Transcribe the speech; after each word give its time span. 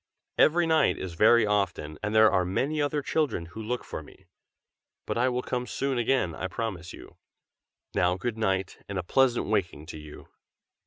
"Every 0.39 0.65
night 0.65 0.97
is 0.97 1.13
very 1.13 1.45
often, 1.45 1.99
and 2.01 2.15
there 2.15 2.31
are 2.31 2.43
many 2.43 2.81
other 2.81 3.03
children 3.03 3.45
who 3.45 3.61
look 3.61 3.83
for 3.83 4.01
me. 4.01 4.25
But 5.05 5.15
I 5.15 5.29
will 5.29 5.43
come 5.43 5.67
soon 5.67 5.99
again, 5.99 6.33
I 6.33 6.47
promise 6.47 6.91
you. 6.91 7.17
Now 7.93 8.17
good 8.17 8.35
night, 8.35 8.79
and 8.89 8.97
a 8.97 9.03
pleasant 9.03 9.45
waking 9.45 9.85
to 9.85 9.99
you!" 9.99 10.27